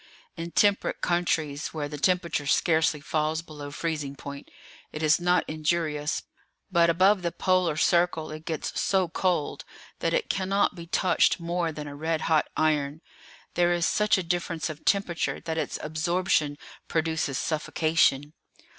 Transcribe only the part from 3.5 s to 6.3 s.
freezing point, it is not injurious;